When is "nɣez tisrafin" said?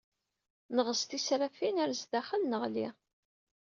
0.75-1.81